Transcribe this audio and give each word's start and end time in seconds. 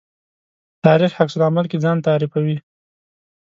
تاریخ 0.85 1.11
عکس 1.21 1.33
العمل 1.37 1.65
کې 1.71 1.77
ځان 1.85 1.97
تعریفوي. 2.07 2.57